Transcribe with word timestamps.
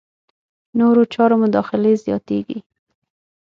نورو 0.79 1.03
چارو 1.13 1.35
مداخلې 1.43 1.93
زیاتېږي. 2.05 2.59